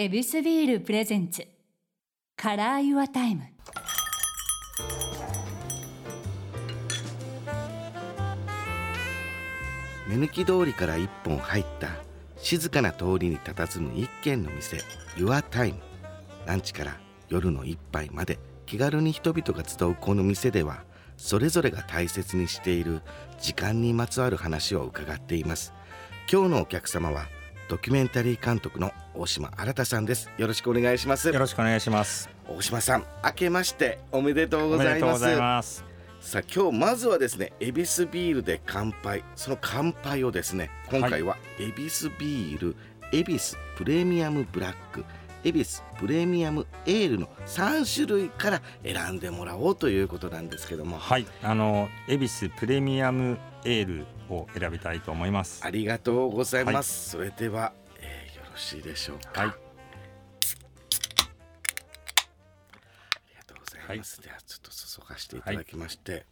[0.00, 3.42] ヱビスビール presents。Color Your Time。
[10.06, 11.88] 目抜き通りから一本入った
[12.36, 14.76] 静かな通りに佇む一軒の店
[15.16, 15.74] Your Time
[16.46, 16.96] ランチから
[17.28, 20.84] 夜の一杯まで気軽に人々が集うこの店では
[21.16, 23.02] それぞれが大切にしている
[23.40, 25.72] 時間にまつわる話を伺っています。
[26.32, 27.26] 今日のお客様は
[27.68, 30.30] ドキュメンタリー監督の大島新さんです。
[30.38, 31.28] よろしくお願いします。
[31.28, 32.30] よろしくお願いします。
[32.48, 35.84] 大島さん明けましておめでとうございます。
[36.20, 39.22] さあ今日まずはですね恵比寿ビールで乾杯。
[39.36, 42.76] その乾杯をですね今回は恵比寿ビール
[43.12, 45.04] 恵比寿プレミアムブラック
[45.44, 50.98] 恵比寿プレミアムエールの3種類から選んでもらおうということなんですけども。
[50.98, 51.26] はい。
[51.42, 55.64] あの恵比寿プレミアムエールを選びたいと思います。
[55.64, 59.40] ありがとうございます、はい、それでは、えー、よろしいでしょうか。
[59.42, 59.50] はい。
[59.50, 59.54] あ
[63.30, 64.76] りがとうございます、はい、ではちょっと注
[65.08, 66.26] がしていただきまして、はい。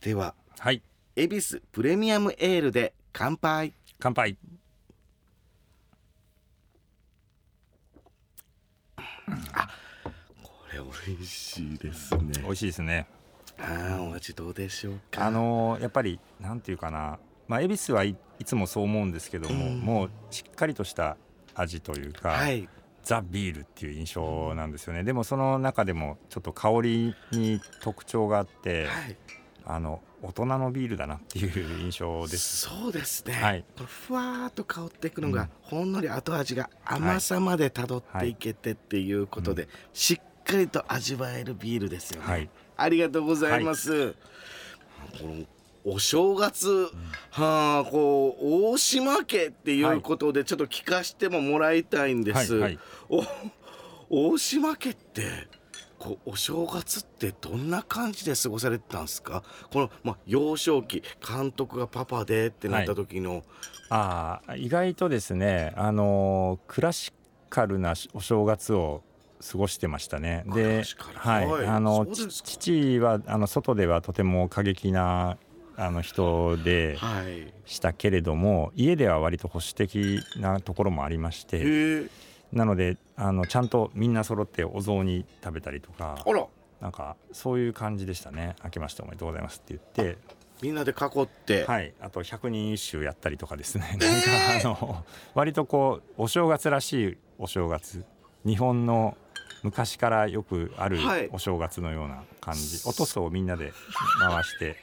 [0.00, 0.82] では、はい、
[1.16, 3.72] 恵比寿プレミアムエールで乾杯。
[4.00, 4.36] 乾杯。
[9.52, 9.68] あ
[10.42, 12.32] これ美味しいですね。
[12.42, 13.06] 美味しいですね。
[13.60, 15.24] ああお味どうでしょうか。
[15.26, 17.20] あのー、やっぱりなんていうかな。
[17.46, 21.16] まあ恵比寿はいいつもそう思うんですけども、うん、もうしっかりとした
[21.54, 22.68] 味というか、はい、
[23.04, 25.04] ザ・ビールっていう印象なんですよね。
[25.04, 29.16] でもその中でもちょっと香りに特徴があって、はい、
[29.66, 32.68] あの大人のビールだなっていう印象です。
[32.68, 35.92] そうですね、はい、ふわーっと香っていくのが、ほん。
[35.92, 39.70] のり後味が甘さまでたどっていけてっていうことで、はい。
[39.70, 44.14] はい、しっかりと味わえるビールですよね、はい、ありがとうございます、
[45.84, 46.86] お正月、うん、
[47.30, 52.78] はあこう大島家っていうことでちょっと聞かせてももらいたいんです、
[53.08, 53.24] お
[54.10, 55.48] 大島家って
[56.04, 59.42] こうお正月ってどんな感じで過ごされてたんですか？
[59.72, 63.42] この、まあ、幼少期監督がパパでってなった時の、はい、
[63.88, 67.10] あ意外とですねあのクラシ
[67.48, 69.02] カルなお正月を
[69.50, 70.44] 過ごしてましたね。
[70.54, 70.82] で、
[71.14, 75.38] はい、あの父はあの外ではとても過激な
[75.76, 76.98] あの人で
[77.64, 82.10] したけれども、はい、家では割と保守的なところもありまして。
[82.54, 86.24] なのであのちゃんとみんな揃ってお雑煮食べたりとか
[86.80, 90.18] なんかそういう感じでしたね「明けましておめでとうございます」って言って。
[90.62, 91.64] みんなで囲って。
[91.64, 91.92] はい。
[92.00, 94.06] あと百人一首やったりとかですね、なんか
[94.60, 95.04] あの
[95.34, 98.04] 割とこうお正月らしいお正月。
[98.46, 99.16] 日本の
[99.62, 100.98] 昔からよくある
[101.32, 103.72] お正月のような感じ、はい、おとそをみんなで
[104.20, 104.76] 回して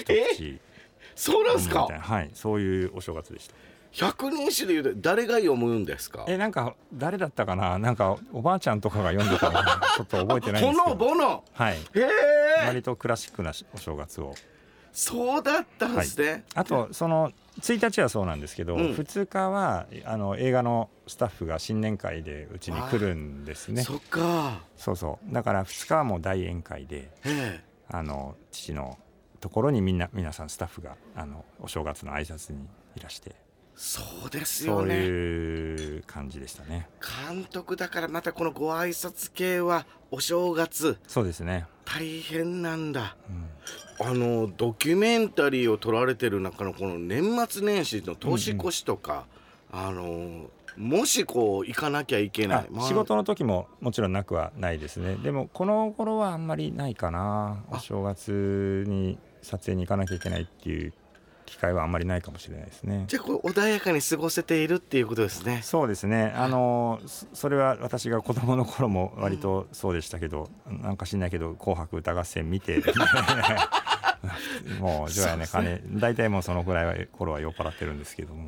[0.00, 0.60] 一口
[1.16, 1.88] そうなんですか？
[1.88, 2.30] はい。
[2.34, 3.54] そういうお正月でした
[3.92, 6.24] 百人一首で言うと誰が読むんですか？
[6.28, 7.78] えなんか誰だったかな？
[7.78, 9.60] なんかおばあちゃんとかが読んでたの
[9.96, 10.94] ちょっと覚えてないんですけど。
[10.96, 11.44] ボノ？
[11.52, 11.74] はい。
[11.74, 12.66] へえ。
[12.66, 14.34] 割とクラシックなお正月を。
[14.92, 17.30] そうだったんですね、はい、あとその
[17.60, 23.84] 1日はそうなんですけど、うん、2日はあの映画のスタッフが新年会でうちに来るんですね。
[23.84, 24.62] そっか。
[24.76, 25.32] そうそう。
[25.32, 27.10] だから2日はもう大宴会で
[27.88, 28.98] あの父の
[29.40, 33.36] ところにみんな皆さんスタッフがあのお正月の挨拶にいらして
[33.76, 34.94] そうですよね。
[34.94, 36.88] そういう感じでしたね。
[37.28, 40.98] 監督だからまたこのご挨拶系はお正月。
[41.06, 41.66] そうですね。
[41.84, 43.16] 大変なんだ、
[44.00, 49.24] うん、あのドキュメンタリーを撮られてる中のこの年末年始の年越しとか、
[49.72, 55.16] うんうん、あのもしこう行かなきゃいけない、まあ、仕事の時ももちろんなくはないですね。
[55.16, 57.64] でもこの頃はあんまりないかな。
[57.70, 60.92] お正月に撮影に行かなきゃいけないっていう
[61.50, 63.04] 機会はあんまりないかもしれないですね。
[63.08, 65.60] じゃあこう穏やかに過ごせているっていうことですね。
[65.64, 66.32] そうですね。
[66.36, 67.00] あの
[67.32, 72.82] それは私が子供の頃も割とそうでしたけど、うん、なんか知んないけど紅白歌合戦見て。
[74.78, 78.46] もう除夜ね金大体もうそのぐらいは頃は酔っ払ってるんですけども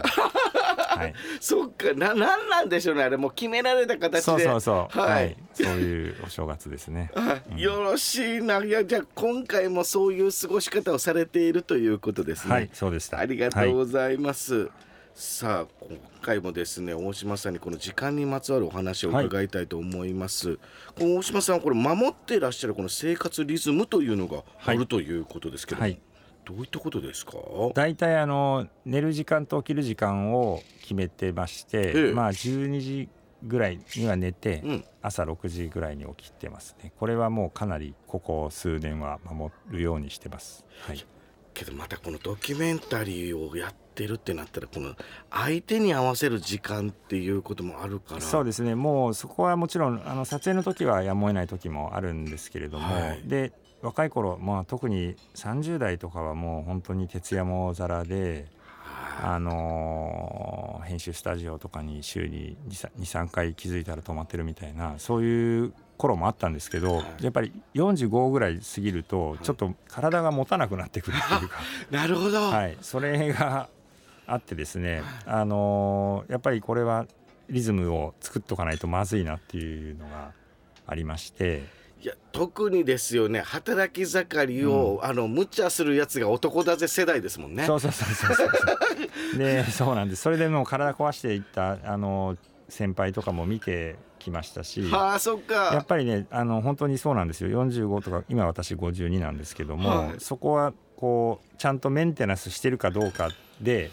[1.02, 4.20] はい、 そっかななんなんでしょうねあれもう決められた形で。
[4.20, 7.10] そうそうそう、はい、はい、そういうお正月ですね、
[7.52, 8.64] うん、よろしいな。
[8.64, 12.54] いやじゃあ今回もそういう過ごし方をされているということですね。
[12.54, 13.19] はいそうでした。
[13.19, 14.70] ありがとうございます、はい、
[15.14, 20.58] さあ今回もですね大島さんにこの時間にまつわるお話を伺いたいと思います、はい、
[20.98, 26.00] この大島さんこれ守っていらっしゃるこの生活リズムというのがあるということですけど、はい
[26.44, 27.33] どういったことですか？
[27.75, 33.09] 大体あの寝る時間と起きる時間を決めてまして、ええ、まあ12時
[33.44, 36.93] ぐらいには寝て、うん、朝6時ぐらいに起きてますね。
[36.99, 41.05] これはもうかなりここ数年は守るようにしてます、はい、
[41.55, 44.94] けどまたこのドキュメンタリーをやってるってなったらこの
[45.31, 48.21] 相手に合わせる時間っていうこともあるから。
[48.21, 48.75] そうですね。
[48.75, 58.46] もうそこはもちろんあの撮影の時はやむを得ない時もあるんですけれども、はい、で若い頃、まあ、特に30代とかはもう本当に徹夜もざらで。
[59.20, 71.61] あのー、編集スタジオとかに週に23回気づいたら止まってるみたいなそういう頃もあったんですけど、やっぱり45ぐらい過ぎるとちょっと体が持たなくなってくるっていうか。
[71.93, 73.69] なるほど、はい、それが
[74.26, 77.06] あってですね、あのー、やっぱりこれは
[77.49, 80.32] リズムを作っとかないとまずいなっていうのが
[80.87, 81.81] ありまして。
[82.02, 87.64] いや特にですよね働き盛りを、うん、あの無茶するやつが男だぜ世代ですもんね。
[87.64, 90.22] そうそうそうそうそう でそうなんです。
[90.22, 92.37] それでもう体壊していったあの
[92.69, 95.70] 先輩とかも見てきましたしあそっか。
[95.72, 97.50] やっぱりねあの本当にそうなんですよ。
[97.64, 103.93] 45とか今私52なんですけども、はい、そこはこうちゃんとメンテナンスしてるかどうかで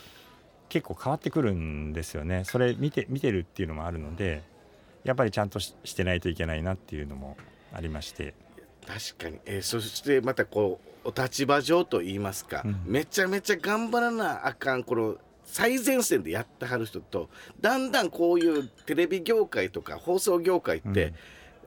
[0.69, 2.44] 結構変わってくるんですよね。
[2.44, 4.41] それ見て見てるっていうのもあるので
[5.03, 7.38] やっぱりちゃんとしてないといけないなっていうのも
[7.74, 8.33] ありまして。
[8.86, 17.30] 確かに、えー、そしてまたこうお立場上といいますか、うん、めちゃめちゃ頑張らなあかんこの最前線でやってはる人と
[17.62, 21.16] だんだんこういうテレビ業界とか放送業界って、うん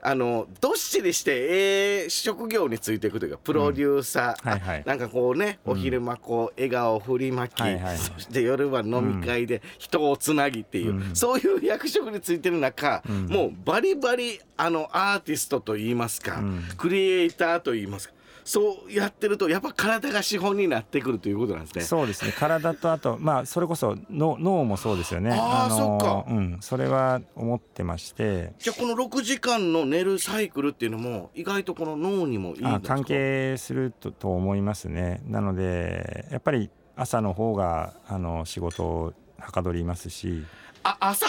[0.05, 4.51] あのどっしりしてええ職業についていくというかプロデューサー、うん。
[4.51, 16.41] はいはい、なんかこうねお昼間こう笑顔を振りまき、はいはい、そして夜は飲み会で人をつなぎっていう、うん、そういう役職についてる中、うん、もうバリバリあのアーティストといいますか、
[16.77, 18.13] クリエイターといいますか
[18.45, 21.81] そうやってるとやっぱ体が資本になってくるということなんですね。
[21.83, 25.31] そうですね体とあとまあそれこそ脳脳もそうですよね。
[25.31, 26.25] ああそっか。
[26.27, 28.53] うん、それは思ってまして。
[28.59, 32.79] じゃあこの6時間の寝るサイクルっていうのも意外とこの脳にもいいんですか？
[32.81, 35.21] 関係するとと思いますね。
[35.27, 40.43] なのでやっぱり朝の方があの仕事をはかどりますし。
[40.83, 41.25] あ朝？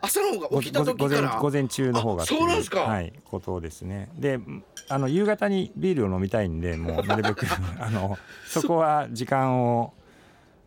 [0.00, 1.38] 朝の方が起きた時から。
[1.40, 2.80] 午前中の方がそうなんですか。
[2.80, 4.08] はいことですね。
[4.16, 4.40] で
[4.88, 7.46] あの夕方にビールを飲みたいんでもうなるべく
[7.78, 9.92] あのそこは時間を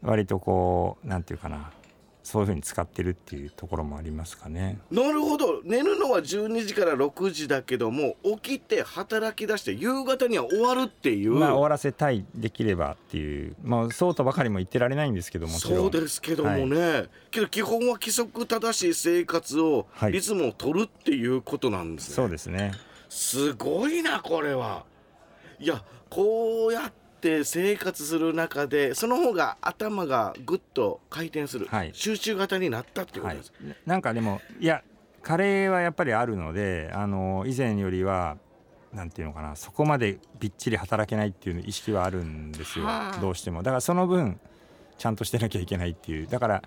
[0.02, 1.72] 割とこうなんていうかな
[2.24, 4.80] そういうふうに使ってるっていうところもありますかね。
[4.90, 11.34] なるほど寝るのは12時から6時だけども起きて働き出して夕方には終わるっていう。
[11.34, 22.16] まあ終わらせたいできればっていうまあそうとばかりも言ってられないんですけどもそうですけどもね、はい、けど基本は規則正しい生活を、リズムを取るっていうことなんですね。
[22.16, 22.72] そうですね
[23.10, 24.86] すごいなこれは。
[25.60, 34.84] いやこうやってって生活する中でその方が頭がぐっと回転する、はい、集中型になったっていうことです、はい、なんかでもいや
[35.22, 38.38] カレーはやっぱりあるのであの以前よりは
[38.92, 43.64] なんていうのかなそこまでびっちり働けないっていう意識はあるんですよ、はあ、どうしても。
[43.64, 44.40] だからその分
[44.98, 46.28] ちゃんとしてなきゃいけないっていう。
[46.28, 46.64] だから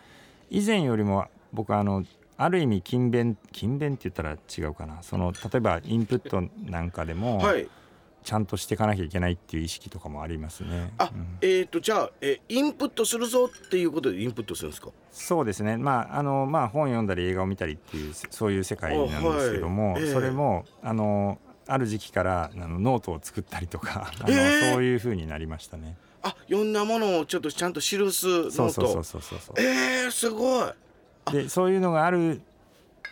[0.51, 2.05] 以前よりも僕あの
[2.37, 5.03] ある意味勤勉勤勉って言ったら違うかな。
[5.03, 7.69] その例えばインプットなんかでも、はい、
[8.27, 10.93] ちゃんとしていかなきゃいけないっていう意識とかもありますね。
[10.99, 14.89] あ、うん、えっ、ー、とじゃあ、えインプットするぞっていうことでインプットするんですか？
[15.13, 15.77] そうですね。
[15.77, 21.39] まああのまあ本読んだり映画を見たりっていうそういう世界なんですけども、はいえー、それもあの
[21.69, 25.97] ある時期からあのノートを作ったりとか、あの、えー、そういうふうになりましたね。
[26.23, 28.51] あ、読んだものをちょっとちゃんと記すノート。
[28.51, 30.73] そうそうそうそうそうえー、すごい。
[31.31, 32.43] でそういうのがある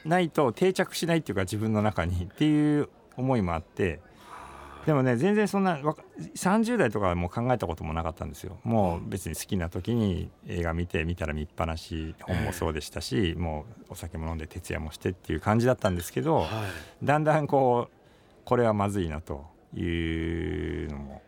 [0.05, 4.01] ないと定着しないっていうか自分の中にっていう思いもあって。
[4.87, 16.47] でもね全然そんな30代とかはもう考えたこともなかったんですよもう別に好きな時に映画見て見たら見っぱなし本もそうでしたし、えー、もうお酒も飲んで徹夜もしてっていう感じだったんですけど、は
[17.03, 17.95] い、だんだんこう
[18.45, 21.23] これはまずいなというのも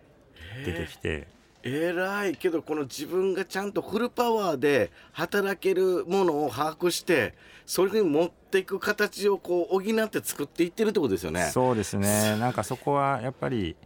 [0.65, 1.29] 出てきて。
[1.67, 7.35] えらいけどこの自分がちゃんとフルパワーで働けるものを把握して
[7.67, 11.51] それに持っていく形をこう補って作っていってるってことですよね。
[11.53, 13.77] そうですねなんかそこはやっぱり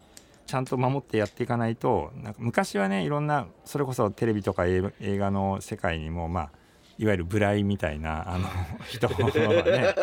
[0.46, 6.50] ちゃんと守ってやっていかないとなんか昔はねいろんなそれこそテレビとか映画の世界にもまあ
[7.00, 8.47] いわゆるブライみたいなあの
[8.87, 9.95] 人がね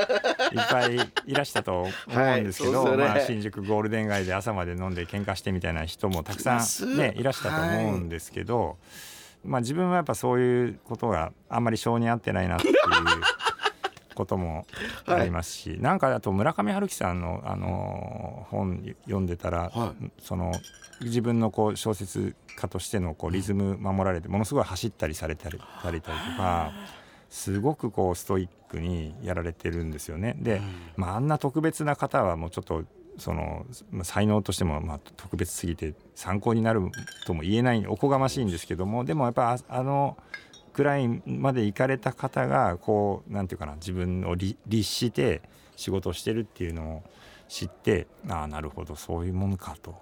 [0.52, 0.96] いっぱい
[1.28, 8.78] いらしたと思うんですけど、はいね、まあ、新宿ゴールデン街で朝まで飲んで喧嘩してみたいな人もたくさん、ね、いらしたと思うんですけど、はい、
[9.48, 12.74] まあ、自分はやっぱそういうことがあんまり性に合ってないなっていう
[14.18, 14.66] ことも
[15.06, 20.52] ありますし、はい、なんかあと村上春樹さんの、あの本読んでたら、はい、その
[21.02, 26.72] 自分のこう小説家としてのこうリズム守られてものすごい走ったりされたりたりとか。
[27.30, 30.38] すごくこうストイックにやられてるんですよね。
[30.40, 30.62] で、
[30.96, 32.86] まあ、あんな特別な方はもうちょっと
[33.18, 33.66] その
[34.04, 36.82] 才能としてもまあ特別すぎて参考になる
[37.26, 40.18] とも言えないおこがましいんですけどもでもやっぱあの
[40.78, 45.42] くらいまで行かれた方がこうなんていうかな自分を律して
[45.76, 47.04] 仕事をしてるっていうのを
[47.48, 49.96] 知ってああなるほどそういうものかと。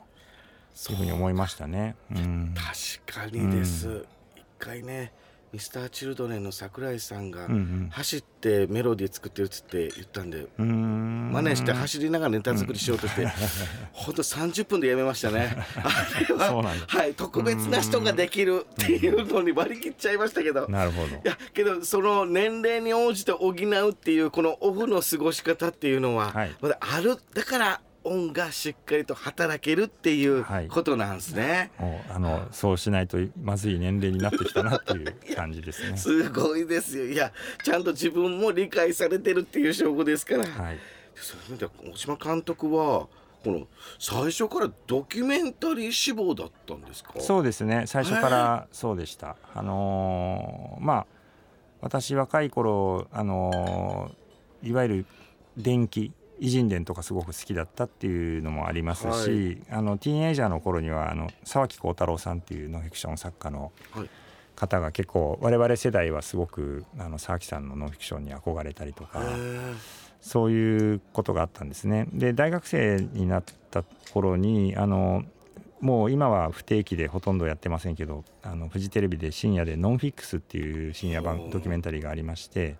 [0.73, 0.97] そう。
[0.97, 1.95] いうふうに思いましたね。
[2.11, 4.05] うん、確かにです、うん、
[4.35, 5.13] 一回ね
[5.53, 7.47] ミスターチルドレンの桜井さんが
[7.89, 13.25] 走ってメロディー作ってるっつって言ったんで、うん、真似して走りながらネタ作りしようとして、
[13.93, 15.55] 本当30分でやめましたね。
[15.81, 20.67] あれははい特別な人ができるっていうのに割り切っちゃいましたけど。
[20.67, 21.07] なるほど。
[21.07, 31.71] いやけどその年齢に応じて補うっていうこのオフの過ごし方っていうのは、まだあるだから音がしっかりと働けるっていうことなんですね。
[31.77, 35.97] はい、あのそうしないとまずい年齢になってきたなっていう 感じですね。
[35.97, 37.05] すごいですよ。
[37.05, 37.31] いや
[37.63, 40.45] ちゃんと自分も理解されてるっていう証拠ですから。
[40.45, 40.77] はい、
[41.15, 43.07] そういう意味では大島監督は
[43.43, 43.67] この
[43.99, 47.13] 最初からドキュメンタリー志望だったんですか？
[47.19, 47.83] そうですね。
[47.85, 49.35] 最初からそうでした。
[49.53, 51.05] あのー、まあ
[51.81, 55.05] 私若い頃あのー、いわゆる
[55.57, 59.07] 電気偉人伝とかすごく好きだったっていうのもありますし、
[59.69, 63.71] はい、あのティーンエイジャーの頃にはあの沢木耕太郎さんっていうノンフィクション作家の
[64.55, 69.21] 方が結構我々世代はすごくあの沢木さんのノンフィクションに憧れたりとか
[70.21, 72.07] そういうことがあったんですね。
[72.11, 75.23] で大学生になった頃にあの
[75.81, 82.75] もう今は不定期でほとんどやってませんけどあのフジテレビで深夜で「ノンフィックス」っていう深夜版ドキュメンタリーがありまして。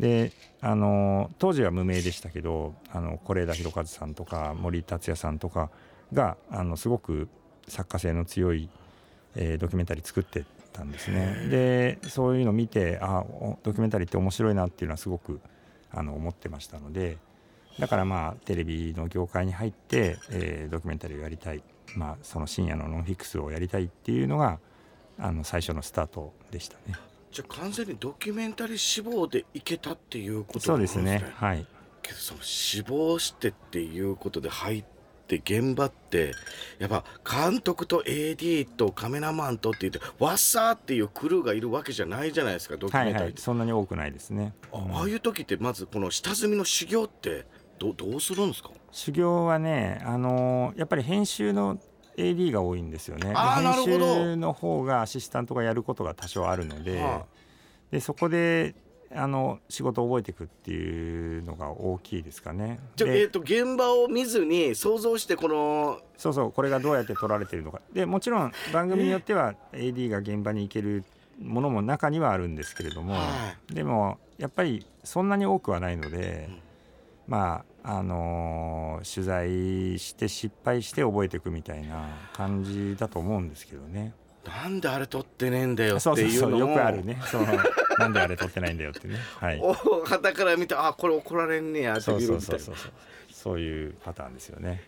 [0.00, 5.70] であの当時は無名でしたけど是枝裕和さんとか森達也さんとか
[6.12, 7.28] があのすごく
[7.68, 8.70] 作家性の強い、
[9.36, 11.48] えー、ドキュメンタリー作ってたんですね。
[11.50, 13.24] でそういうのを見てあ
[13.62, 15.40] ドキュメンタリーって面白いなっていうのはすごく
[15.92, 17.18] あの思ってましたので
[17.78, 21.62] だからまあテレビの業界に入って、えー、ドキュメンタリーをやりたい、
[21.94, 24.58] まあ、その深夜のノンフィクスをやりたいっていうのが
[25.18, 27.09] あの最初のスタートでしたね。
[27.32, 31.32] じゃあ完全にドキュメンタリー志望でいけたっていうことそうですね。
[31.36, 31.66] はい。
[32.02, 34.84] けどその志望してっていうことで入っ
[35.26, 36.32] て現場って
[36.80, 47.46] やっぱ監督と AD とカメラマンとって言ってわっさーっていうクルーがいるわけじゃないじゃないですかドキュメンタリー、はいはい、そんなに多くないですね、うん、ああいう時ってまずこの下積みの修行って
[47.78, 48.70] どどうするんですか？
[48.90, 51.78] 修行はねあのー、やっぱり編集の
[52.20, 53.34] AD が多いんですよね。
[53.34, 57.24] 編集の方がアシスタントがやることが多少あるのではあ、
[57.90, 58.74] でそこで
[59.12, 62.78] あの仕事を覚えていくっていうのが大きいですかね。
[62.94, 67.80] じゃえーと、現場を見ずに想像してこのそうそうこれがどうやって撮られてるのか。
[67.92, 71.04] でもちろん番組によっては AD が現場に行ける
[71.42, 76.58] ものも中にはあるんですけれども、はい、でもやっぱりそんなに多くはないので、うん、
[77.30, 84.12] まああのー、取材して失敗して覚えていくみたいな感じだと思うんですけどね。
[84.44, 87.22] なんであれ撮ってねえんだよっていうのもよくあるね。
[87.30, 87.46] その
[87.98, 89.16] なんであれ撮ってないんだよってね。
[89.38, 89.62] はい。
[90.06, 92.74] 旗から見てあこれ怒られんねやってそうそうそうそう。
[93.32, 94.82] そういうパターンですよね